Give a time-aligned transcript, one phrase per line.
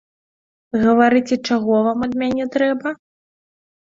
[0.85, 2.99] Гаварыце, чаго вам ад мяне трэба?